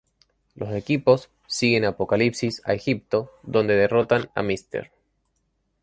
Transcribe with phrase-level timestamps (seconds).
[0.55, 4.89] Los equipos siguen a Apocalipsis a Egipto, donde derrotan a Mr.